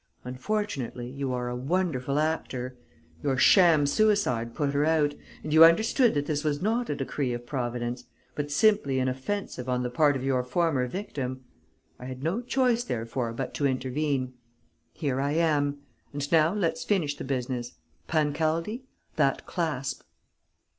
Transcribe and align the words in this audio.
Unfortunately, 0.23 1.07
you 1.07 1.31
are 1.31 1.47
a 1.47 1.55
wonderful 1.55 2.17
actor; 2.17 2.75
your 3.21 3.37
sham 3.37 3.85
suicide 3.85 4.55
put 4.55 4.73
her 4.73 4.83
out; 4.83 5.13
and 5.43 5.53
you 5.53 5.63
understood 5.63 6.15
that 6.15 6.25
this 6.25 6.43
was 6.43 6.59
not 6.59 6.89
a 6.89 6.95
decree 6.95 7.33
of 7.33 7.45
Providence, 7.45 8.05
but 8.33 8.49
simply 8.49 8.97
an 8.97 9.07
offensive 9.07 9.69
on 9.69 9.83
the 9.83 9.91
part 9.91 10.15
of 10.15 10.23
your 10.23 10.43
former 10.43 10.87
victim. 10.87 11.43
I 11.99 12.05
had 12.05 12.23
no 12.23 12.41
choice, 12.41 12.83
therefore, 12.83 13.31
but 13.31 13.53
to 13.53 13.67
intervene. 13.67 14.33
Here 14.91 15.21
I 15.21 15.33
am.... 15.33 15.81
And 16.13 16.31
now 16.31 16.51
let's 16.51 16.83
finish 16.83 17.15
the 17.15 17.23
business. 17.23 17.73
Pancaldi, 18.07 18.85
that 19.17 19.45
clasp!" 19.45 20.01